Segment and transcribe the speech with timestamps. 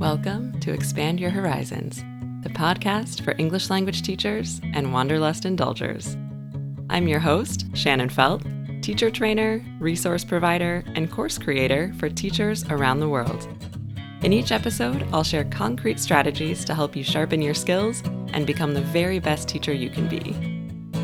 [0.00, 2.02] Welcome to Expand Your Horizons,
[2.42, 6.16] the podcast for English language teachers and Wanderlust indulgers.
[6.88, 8.42] I'm your host, Shannon Felt,
[8.80, 13.46] teacher trainer, resource provider, and course creator for teachers around the world.
[14.22, 18.72] In each episode, I'll share concrete strategies to help you sharpen your skills and become
[18.72, 20.34] the very best teacher you can be.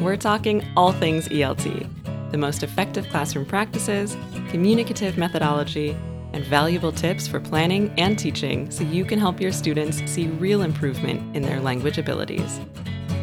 [0.02, 1.86] We're talking all things ELT
[2.30, 4.16] the most effective classroom practices,
[4.48, 5.96] communicative methodology,
[6.36, 10.60] and valuable tips for planning and teaching so you can help your students see real
[10.60, 12.60] improvement in their language abilities.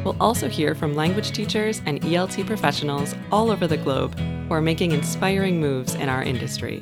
[0.03, 4.61] We'll also hear from language teachers and ELT professionals all over the globe who are
[4.61, 6.81] making inspiring moves in our industry.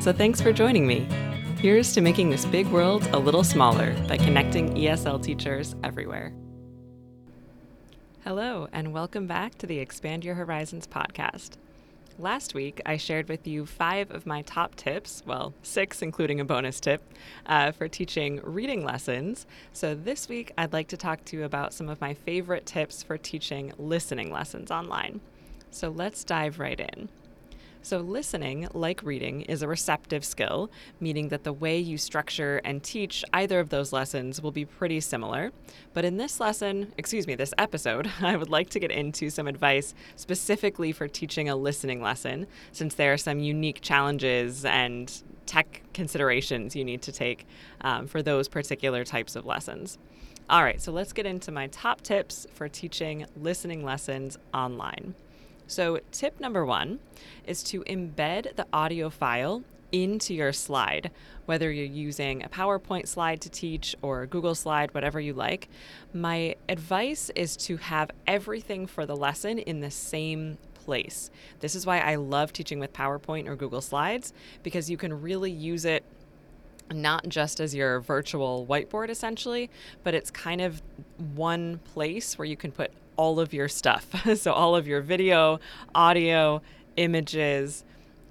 [0.00, 1.08] So thanks for joining me.
[1.56, 6.34] Here's to making this big world a little smaller by connecting ESL teachers everywhere.
[8.22, 11.56] Hello, and welcome back to the Expand Your Horizons podcast.
[12.20, 16.44] Last week, I shared with you five of my top tips, well, six, including a
[16.44, 17.00] bonus tip,
[17.46, 19.46] uh, for teaching reading lessons.
[19.72, 23.04] So this week, I'd like to talk to you about some of my favorite tips
[23.04, 25.20] for teaching listening lessons online.
[25.70, 27.08] So let's dive right in.
[27.82, 32.82] So, listening, like reading, is a receptive skill, meaning that the way you structure and
[32.82, 35.52] teach either of those lessons will be pretty similar.
[35.94, 39.46] But in this lesson, excuse me, this episode, I would like to get into some
[39.46, 45.10] advice specifically for teaching a listening lesson, since there are some unique challenges and
[45.46, 47.46] tech considerations you need to take
[47.80, 49.98] um, for those particular types of lessons.
[50.50, 55.14] All right, so let's get into my top tips for teaching listening lessons online.
[55.68, 56.98] So, tip number one
[57.46, 61.10] is to embed the audio file into your slide,
[61.44, 65.68] whether you're using a PowerPoint slide to teach or a Google slide, whatever you like.
[66.14, 71.30] My advice is to have everything for the lesson in the same place.
[71.60, 75.50] This is why I love teaching with PowerPoint or Google Slides because you can really
[75.50, 76.02] use it
[76.90, 79.68] not just as your virtual whiteboard essentially,
[80.02, 80.82] but it's kind of
[81.34, 84.06] one place where you can put all of your stuff.
[84.36, 85.60] so, all of your video,
[85.94, 86.62] audio,
[86.96, 87.84] images,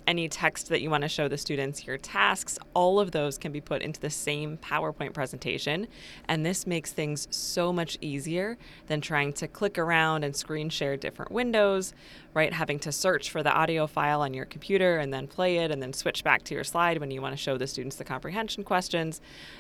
[0.07, 3.51] any text that you want to show the students, your tasks, all of those can
[3.51, 5.88] be put into the same PowerPoint presentation.
[6.28, 8.57] And this makes things so much easier
[8.88, 11.94] than trying to click around and screen share different windows,
[12.34, 12.53] right?
[12.53, 15.81] Having to search for the audio file on your computer and then play it and
[15.81, 18.63] then switch back to your slide when you want to show the students the comprehension
[18.63, 19.19] questions.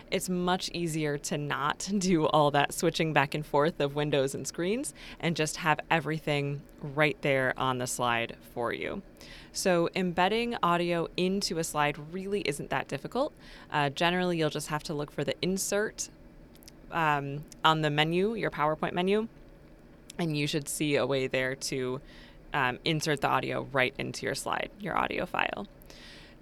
[0.09, 4.47] It's much easier to not do all that switching back and forth of windows and
[4.47, 9.01] screens and just have everything right there on the slide for you.
[9.51, 9.89] So,
[10.63, 13.33] audio into a slide really isn't that difficult.
[13.71, 16.09] Uh, generally, you'll just have to look for the insert
[16.91, 19.27] um, on the menu, your PowerPoint menu,
[20.17, 22.01] and you should see a way there to
[22.53, 25.67] um, insert the audio right into your slide, your audio file.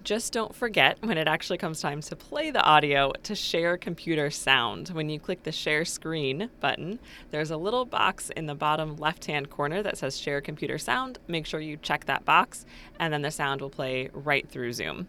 [0.05, 4.29] Just don't forget when it actually comes time to play the audio to share computer
[4.29, 4.89] sound.
[4.89, 6.99] When you click the share screen button,
[7.31, 11.17] there's a little box in the bottom left hand corner that says share computer sound.
[11.27, 12.67] Make sure you check that box,
[12.99, 15.07] and then the sound will play right through Zoom.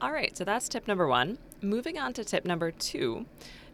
[0.00, 1.36] All right, so that's tip number one.
[1.60, 3.26] Moving on to tip number two.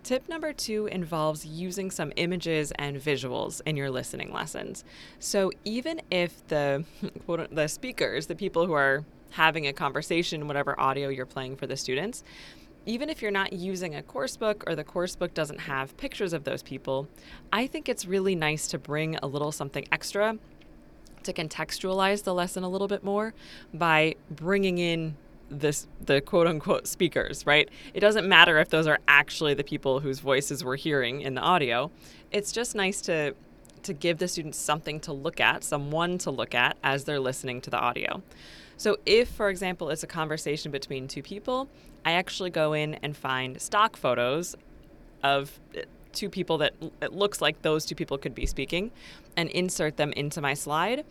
[0.03, 4.83] Tip number two involves using some images and visuals in your listening lessons.
[5.21, 6.85] So even if the
[7.53, 11.77] the speakers, the people who are having a conversation, whatever audio you're playing for the
[11.77, 12.23] students,
[12.87, 16.33] even if you're not using a course book or the course book doesn't have pictures
[16.33, 17.09] of those people,
[17.53, 20.39] I think it's really nice to bring a little something extra
[21.23, 23.35] to contextualize the lesson a little bit more
[23.75, 25.17] by bringing in
[25.51, 27.69] this the quote unquote speakers, right?
[27.93, 31.41] It doesn't matter if those are actually the people whose voices we're hearing in the
[31.41, 31.91] audio.
[32.31, 33.35] It's just nice to
[33.83, 37.61] to give the students something to look at, someone to look at as they're listening
[37.63, 38.23] to the audio.
[38.81, 41.69] So, if, for example, it's a conversation between two people,
[42.03, 44.57] I actually go in and find stock photos
[45.23, 45.83] of uh,
[46.15, 48.91] two people that it looks like those two people could be speaking
[49.37, 51.05] and insert them into my slide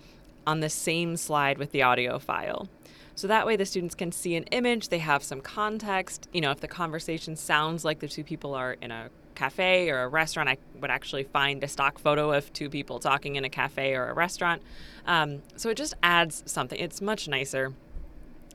[0.47, 2.67] on the same slide with the audio file.
[3.13, 6.27] So that way the students can see an image, they have some context.
[6.33, 10.01] You know, if the conversation sounds like the two people are in a cafe or
[10.03, 13.49] a restaurant, I would actually find a stock photo of two people talking in a
[13.49, 14.61] cafe or a restaurant.
[15.05, 16.77] Um, so it just adds something.
[16.77, 17.73] It's much nicer.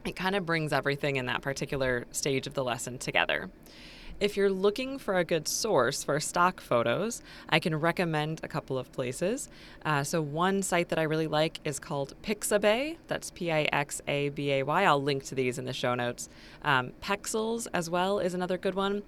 [0.04, 3.50] It kind of brings everything in that particular stage of the lesson together.
[4.20, 8.78] If you're looking for a good source for stock photos, I can recommend a couple
[8.78, 9.48] of places.
[9.84, 12.96] Uh, so, one site that I really like is called Pixabay.
[13.08, 14.84] That's P I X A B A Y.
[14.84, 16.28] I'll link to these in the show notes.
[16.62, 19.02] Um, Pexels as well is another good one.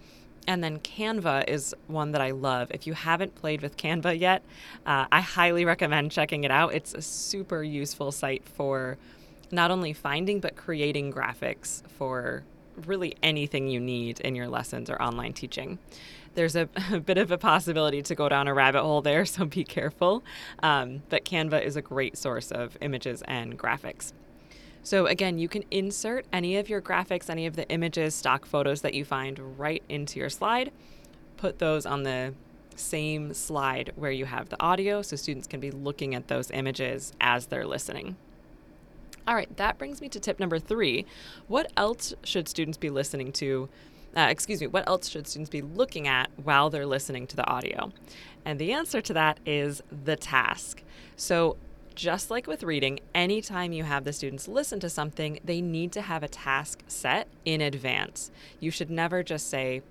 [0.47, 2.71] And then Canva is one that I love.
[2.71, 4.45] If you haven't played with Canva yet,
[4.85, 6.73] uh, I highly recommend checking it out.
[6.73, 8.97] It's a super useful site for
[9.51, 12.45] not only finding but creating graphics for
[12.85, 15.79] really anything you need in your lessons or online teaching.
[16.35, 19.45] There's a, a bit of a possibility to go down a rabbit hole there, so
[19.45, 20.23] be careful.
[20.63, 24.13] Um, but Canva is a great source of images and graphics.
[24.87, 28.83] So, again, you can insert any of your graphics, any of the images, stock photos
[28.83, 30.71] that you find right into your slide.
[31.37, 32.35] Put those on the
[32.77, 37.13] same slide where you have the audio so students can be looking at those images
[37.21, 38.15] as they're listening.
[39.27, 41.05] All right, that brings me to tip number three.
[41.49, 43.69] What else should students be listening to?
[44.17, 47.47] Uh, excuse me, what else should students be looking at while they're listening to the
[47.49, 47.93] audio?
[48.45, 50.85] And the answer to that is the task.
[51.17, 51.57] So,
[51.97, 56.03] just like with reading, anytime you have the students listen to something, they need to
[56.03, 58.31] have a task set in advance.
[58.61, 59.83] You should never just say,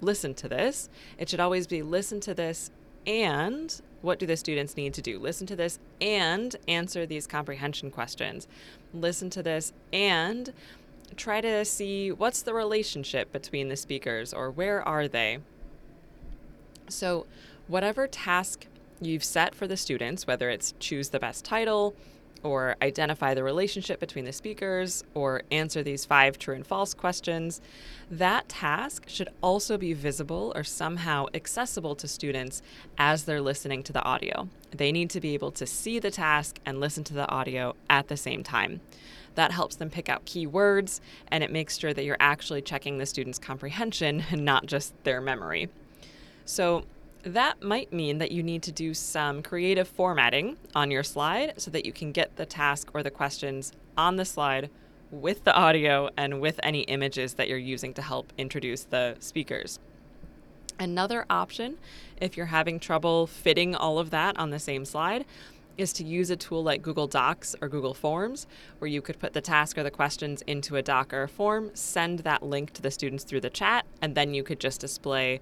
[0.00, 0.88] listen to this.
[1.18, 2.70] It should always be listen to this
[3.06, 5.18] and what do the students need to do?
[5.18, 8.48] Listen to this and answer these comprehension questions.
[8.94, 10.52] Listen to this and
[11.16, 15.38] try to see what's the relationship between the speakers or where are they.
[16.88, 17.26] So,
[17.68, 18.66] whatever task
[19.00, 21.94] you've set for the students, whether it's choose the best title,
[22.42, 27.60] or identify the relationship between the speakers, or answer these five true and false questions,
[28.10, 32.62] that task should also be visible or somehow accessible to students
[32.98, 34.48] as they're listening to the audio.
[34.70, 38.08] They need to be able to see the task and listen to the audio at
[38.08, 38.80] the same time.
[39.34, 42.98] That helps them pick out key words and it makes sure that you're actually checking
[42.98, 45.68] the student's comprehension and not just their memory.
[46.44, 46.84] So,
[47.22, 51.70] that might mean that you need to do some creative formatting on your slide so
[51.70, 54.70] that you can get the task or the questions on the slide
[55.10, 59.78] with the audio and with any images that you're using to help introduce the speakers.
[60.78, 61.76] Another option,
[62.20, 65.26] if you're having trouble fitting all of that on the same slide,
[65.76, 68.46] is to use a tool like Google Docs or Google Forms,
[68.78, 71.70] where you could put the task or the questions into a doc or a form,
[71.74, 75.40] send that link to the students through the chat, and then you could just display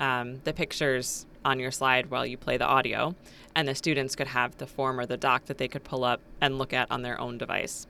[0.00, 3.14] um, the pictures on your slide while you play the audio,
[3.54, 6.20] and the students could have the form or the doc that they could pull up
[6.40, 7.86] and look at on their own device.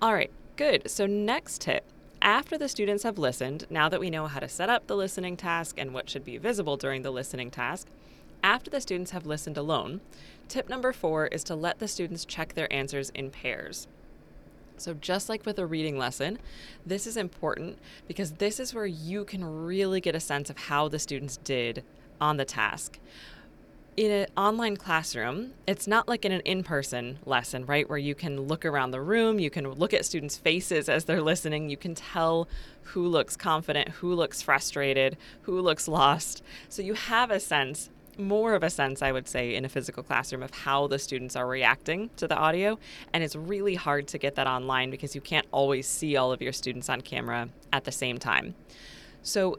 [0.00, 0.90] All right, good.
[0.90, 1.84] So, next tip
[2.22, 5.36] after the students have listened, now that we know how to set up the listening
[5.36, 7.88] task and what should be visible during the listening task,
[8.44, 10.00] after the students have listened alone,
[10.46, 13.88] tip number four is to let the students check their answers in pairs.
[14.76, 16.38] So, just like with a reading lesson,
[16.84, 17.78] this is important
[18.08, 21.84] because this is where you can really get a sense of how the students did
[22.20, 22.98] on the task.
[23.94, 27.86] In an online classroom, it's not like in an in person lesson, right?
[27.86, 31.20] Where you can look around the room, you can look at students' faces as they're
[31.20, 32.48] listening, you can tell
[32.82, 36.42] who looks confident, who looks frustrated, who looks lost.
[36.70, 40.02] So you have a sense more of a sense, I would say, in a physical
[40.02, 42.78] classroom of how the students are reacting to the audio.
[43.12, 46.42] And it's really hard to get that online because you can't always see all of
[46.42, 48.54] your students on camera at the same time.
[49.22, 49.58] So,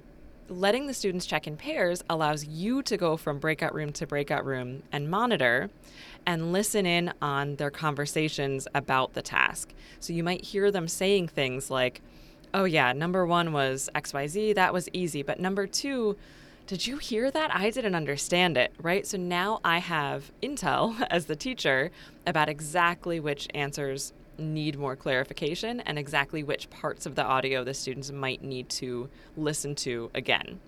[0.50, 4.45] letting the students check in pairs allows you to go from breakout room to breakout
[4.45, 5.69] room and monitor
[6.25, 9.73] and listen in on their conversations about the task.
[9.99, 12.01] So, you might hear them saying things like,
[12.56, 15.23] Oh, yeah, number one was XYZ, that was easy.
[15.23, 16.17] But number two,
[16.65, 17.54] did you hear that?
[17.54, 19.06] I didn't understand it, right?
[19.06, 21.92] So now I have intel as the teacher
[22.25, 27.74] about exactly which answers need more clarification and exactly which parts of the audio the
[27.74, 30.59] students might need to listen to again.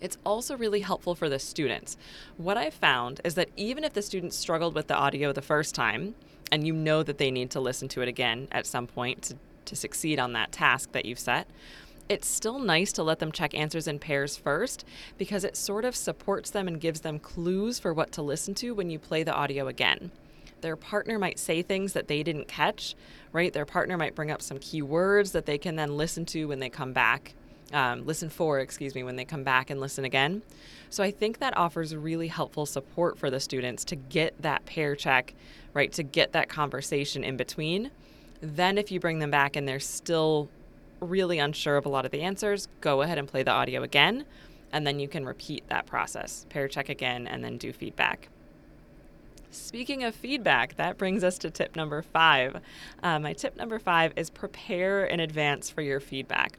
[0.00, 1.96] It's also really helpful for the students.
[2.36, 5.74] What I found is that even if the students struggled with the audio the first
[5.74, 6.14] time,
[6.52, 9.36] and you know that they need to listen to it again at some point to,
[9.64, 11.48] to succeed on that task that you've set,
[12.08, 14.84] it's still nice to let them check answers in pairs first
[15.18, 18.72] because it sort of supports them and gives them clues for what to listen to
[18.72, 20.10] when you play the audio again.
[20.60, 22.94] Their partner might say things that they didn't catch,
[23.32, 23.52] right?
[23.52, 26.60] Their partner might bring up some key words that they can then listen to when
[26.60, 27.34] they come back.
[27.72, 30.42] Um, listen for, excuse me, when they come back and listen again.
[30.88, 34.94] So I think that offers really helpful support for the students to get that pair
[34.94, 35.34] check,
[35.74, 35.92] right?
[35.92, 37.90] To get that conversation in between.
[38.40, 40.48] Then, if you bring them back and they're still
[41.00, 44.24] really unsure of a lot of the answers, go ahead and play the audio again,
[44.72, 46.46] and then you can repeat that process.
[46.48, 48.28] Pair check again, and then do feedback.
[49.50, 52.60] Speaking of feedback, that brings us to tip number five.
[53.02, 56.58] Uh, my tip number five is prepare in advance for your feedback.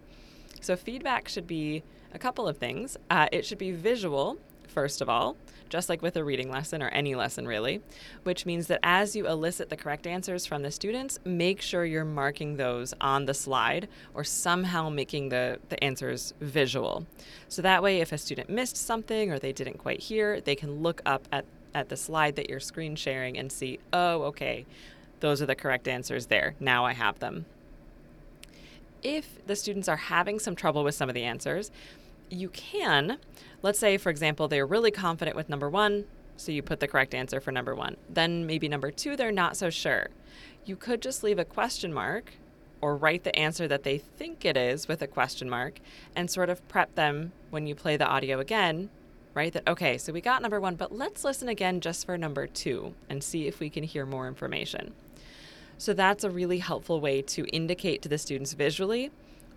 [0.61, 2.97] So, feedback should be a couple of things.
[3.09, 4.37] Uh, it should be visual,
[4.67, 5.35] first of all
[5.69, 7.81] just like with a reading lesson or any lesson really,
[8.23, 12.05] which means that as you elicit the correct answers from the students, make sure you're
[12.05, 17.05] marking those on the slide or somehow making the, the answers visual.
[17.47, 20.81] So that way, if a student missed something or they didn't quite hear, they can
[20.81, 24.65] look up at, at the slide that you're screen sharing and see, oh, okay,
[25.19, 26.55] those are the correct answers there.
[26.59, 27.45] Now I have them
[29.03, 31.71] if the students are having some trouble with some of the answers,
[32.29, 33.17] you can,
[33.61, 36.05] let's say, for example, they're really confident with number one,
[36.35, 37.97] so you put the correct answer for number one.
[38.09, 40.09] Then maybe number two, they're not so sure.
[40.65, 42.33] You could just leave a question mark
[42.81, 45.79] or write the answer that they think it is with a question mark
[46.15, 48.89] and sort of prep them when you play the audio again,
[49.33, 49.51] right?
[49.53, 52.93] That, okay, so we got number one, but let's listen again just for number two
[53.09, 54.93] and see if we can hear more information.
[55.79, 59.11] So that's a really helpful way to indicate to the students visually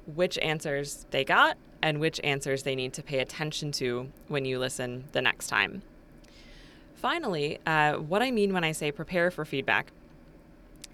[0.07, 4.59] which answers they got and which answers they need to pay attention to when you
[4.59, 5.83] listen the next time.
[6.95, 9.91] Finally, uh, what I mean when I say prepare for feedback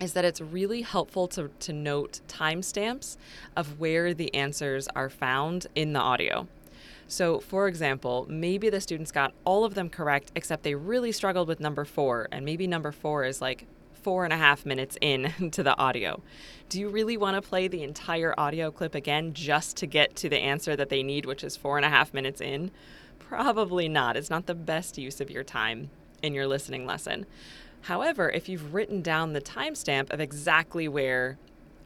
[0.00, 3.16] is that it's really helpful to, to note timestamps
[3.56, 6.46] of where the answers are found in the audio.
[7.08, 11.48] So, for example, maybe the students got all of them correct, except they really struggled
[11.48, 13.66] with number four, and maybe number four is like
[14.06, 16.22] four and a half minutes in to the audio.
[16.68, 20.28] Do you really want to play the entire audio clip again just to get to
[20.28, 22.70] the answer that they need, which is four and a half minutes in?
[23.18, 24.16] Probably not.
[24.16, 25.90] It's not the best use of your time
[26.22, 27.26] in your listening lesson.
[27.80, 31.36] However, if you've written down the timestamp of exactly where,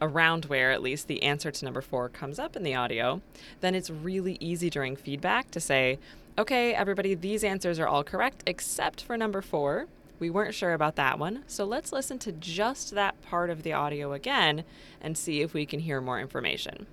[0.02, 3.22] around where at least, the answer to number four comes up in the audio,
[3.62, 5.98] then it's really easy during feedback to say,
[6.36, 9.86] okay, everybody, these answers are all correct except for number four.
[10.20, 13.72] We weren't sure about that one, so let's listen to just that part of the
[13.72, 14.64] audio again
[15.00, 16.86] and see if we can hear more information.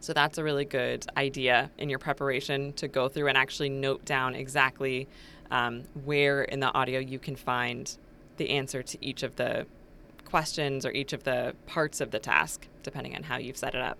[0.00, 4.04] So that's a really good idea in your preparation to go through and actually note
[4.04, 5.06] down exactly
[5.52, 7.96] um, where in the audio you can find
[8.36, 9.64] the answer to each of the
[10.24, 13.80] questions or each of the parts of the task, depending on how you've set it
[13.80, 13.96] up.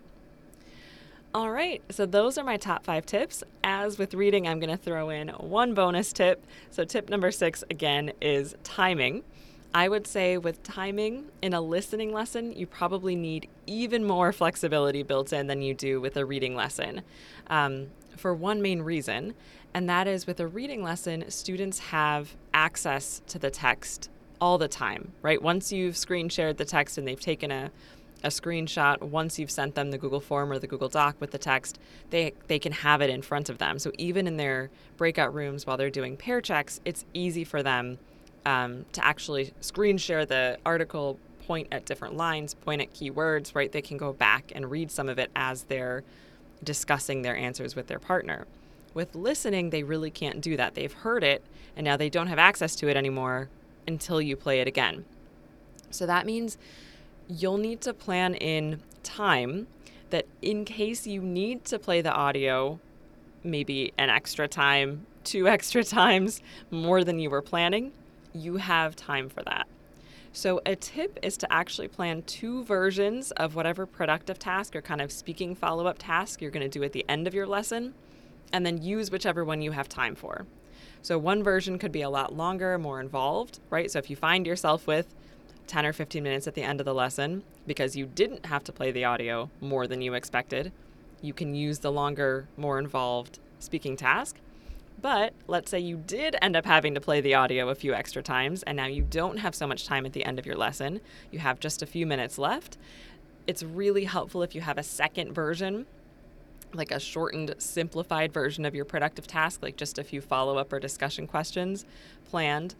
[1.34, 3.42] All right, so those are my top five tips.
[3.64, 6.44] As with reading, I'm going to throw in one bonus tip.
[6.70, 9.24] So, tip number six again is timing.
[9.72, 15.02] I would say with timing in a listening lesson, you probably need even more flexibility
[15.02, 17.00] built in than you do with a reading lesson
[17.46, 19.32] um, for one main reason,
[19.72, 24.68] and that is with a reading lesson, students have access to the text all the
[24.68, 25.40] time, right?
[25.40, 27.70] Once you've screen shared the text and they've taken a
[28.24, 31.38] a screenshot once you've sent them the Google form or the Google Doc with the
[31.38, 31.78] text,
[32.10, 33.78] they they can have it in front of them.
[33.78, 37.98] So even in their breakout rooms while they're doing pair checks, it's easy for them
[38.44, 43.54] um, to actually screen share the article, point at different lines, point at keywords.
[43.54, 46.04] Right, they can go back and read some of it as they're
[46.62, 48.46] discussing their answers with their partner.
[48.94, 50.74] With listening, they really can't do that.
[50.74, 51.42] They've heard it,
[51.76, 53.48] and now they don't have access to it anymore
[53.86, 55.04] until you play it again.
[55.90, 56.58] So that means
[57.38, 59.66] you'll need to plan in time
[60.10, 62.78] that in case you need to play the audio
[63.42, 67.92] maybe an extra time, two extra times more than you were planning,
[68.34, 69.66] you have time for that.
[70.34, 75.02] So, a tip is to actually plan two versions of whatever productive task or kind
[75.02, 77.92] of speaking follow up task you're going to do at the end of your lesson,
[78.50, 80.46] and then use whichever one you have time for.
[81.02, 83.90] So, one version could be a lot longer, more involved, right?
[83.90, 85.14] So, if you find yourself with
[85.66, 88.72] 10 or 15 minutes at the end of the lesson because you didn't have to
[88.72, 90.72] play the audio more than you expected.
[91.20, 94.36] You can use the longer, more involved speaking task.
[95.00, 98.22] But let's say you did end up having to play the audio a few extra
[98.22, 101.00] times, and now you don't have so much time at the end of your lesson.
[101.30, 102.78] You have just a few minutes left.
[103.46, 105.86] It's really helpful if you have a second version,
[106.72, 110.72] like a shortened, simplified version of your productive task, like just a few follow up
[110.72, 111.84] or discussion questions
[112.30, 112.76] planned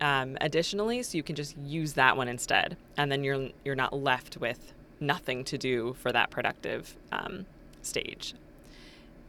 [0.00, 3.92] um, additionally, so you can just use that one instead, and then you're you're not
[3.92, 7.46] left with nothing to do for that productive um,
[7.82, 8.34] stage.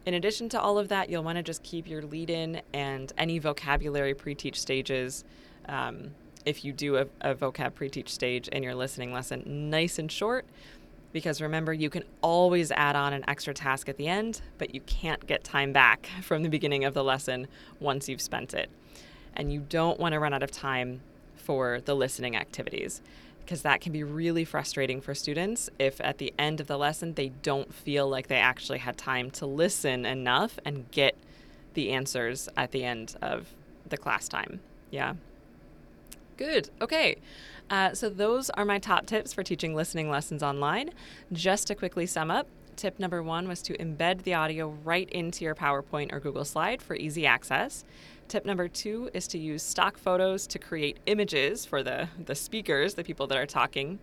[0.04, 3.12] In addition to all of that, you'll want to just keep your lead in and
[3.16, 5.24] any vocabulary pre teach stages.
[5.68, 6.10] Um,
[6.44, 10.10] if you do a, a vocab pre teach stage in your listening lesson, nice and
[10.10, 10.44] short,
[11.12, 14.80] because remember, you can always add on an extra task at the end, but you
[14.82, 17.46] can't get time back from the beginning of the lesson
[17.78, 18.70] once you've spent it
[19.34, 21.00] and you don't want to run out of time
[21.36, 23.02] for the listening activities
[23.44, 27.14] because that can be really frustrating for students if at the end of the lesson
[27.14, 31.16] they don't feel like they actually had time to listen enough and get
[31.74, 33.48] the answers at the end of
[33.88, 34.60] the class time.
[34.90, 35.14] Yeah.
[36.36, 36.70] Good.
[36.80, 37.16] Okay.
[37.70, 40.90] Uh, so, those are my top tips for teaching listening lessons online.
[41.32, 42.46] Just to quickly sum up,
[42.76, 46.82] tip number one was to embed the audio right into your PowerPoint or Google Slide
[46.82, 47.84] for easy access.
[48.32, 52.94] Tip number two is to use stock photos to create images for the, the speakers,
[52.94, 53.98] the people that are talking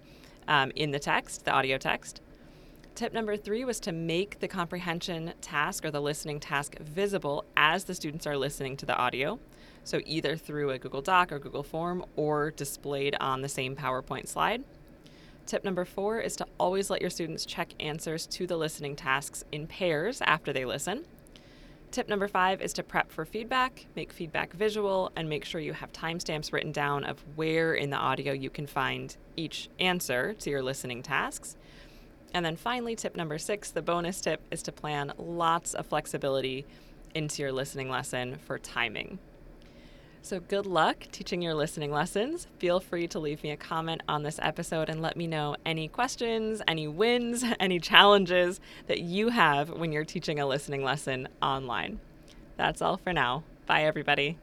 [0.48, 2.21] um, in the text, the audio text.
[2.93, 7.86] Tip number three was to make the comprehension task or the listening task visible as
[7.86, 9.39] the students are listening to the audio.
[9.83, 14.27] So, either through a Google Doc or Google Form or displayed on the same PowerPoint
[14.27, 14.63] slide.
[15.48, 19.43] Tip number four is to always let your students check answers to the listening tasks
[19.51, 21.05] in pairs after they listen.
[21.91, 25.74] Tip number five is to prep for feedback, make feedback visual, and make sure you
[25.74, 30.51] have timestamps written down of where in the audio you can find each answer to
[30.51, 31.58] your listening tasks.
[32.31, 36.67] And then finally, tip number six, the bonus tip is to plan lots of flexibility
[37.15, 39.17] into your listening lesson for timing.
[40.21, 42.47] So, good luck teaching your listening lessons.
[42.59, 45.88] Feel free to leave me a comment on this episode and let me know any
[45.88, 51.99] questions, any wins, any challenges that you have when you're teaching a listening lesson online.
[52.57, 53.43] That's all for now.
[53.65, 54.38] Bye, everybody.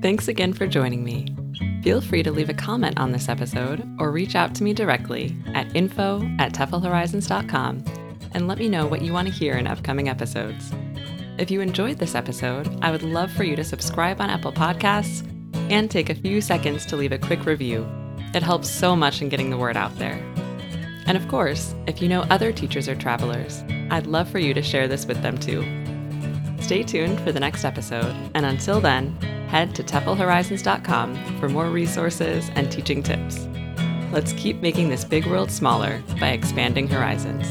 [0.00, 1.26] Thanks again for joining me.
[1.82, 5.36] Feel free to leave a comment on this episode or reach out to me directly
[5.54, 7.84] at info at teflhorizons.com
[8.32, 10.72] and let me know what you want to hear in upcoming episodes.
[11.40, 15.26] If you enjoyed this episode, I would love for you to subscribe on Apple Podcasts
[15.70, 17.88] and take a few seconds to leave a quick review.
[18.34, 20.22] It helps so much in getting the word out there.
[21.06, 24.60] And of course, if you know other teachers or travelers, I'd love for you to
[24.60, 25.62] share this with them too.
[26.60, 29.16] Stay tuned for the next episode, and until then,
[29.48, 33.48] head to teflhorizons.com for more resources and teaching tips.
[34.12, 37.46] Let's keep making this big world smaller by expanding horizons.